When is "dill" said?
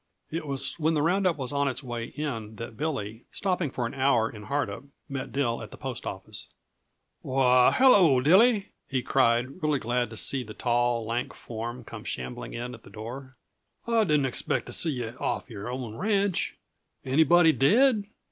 5.31-5.61